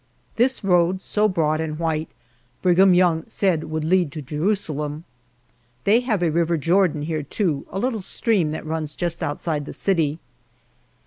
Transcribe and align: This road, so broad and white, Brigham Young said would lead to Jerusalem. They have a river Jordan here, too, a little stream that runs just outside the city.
This 0.35 0.63
road, 0.63 0.99
so 1.03 1.27
broad 1.27 1.61
and 1.61 1.77
white, 1.77 2.09
Brigham 2.63 2.95
Young 2.95 3.23
said 3.27 3.65
would 3.65 3.83
lead 3.83 4.11
to 4.13 4.21
Jerusalem. 4.23 5.03
They 5.83 5.99
have 5.99 6.23
a 6.23 6.31
river 6.31 6.57
Jordan 6.57 7.03
here, 7.03 7.21
too, 7.21 7.67
a 7.69 7.77
little 7.77 8.01
stream 8.01 8.49
that 8.49 8.65
runs 8.65 8.95
just 8.95 9.21
outside 9.21 9.65
the 9.67 9.73
city. 9.73 10.17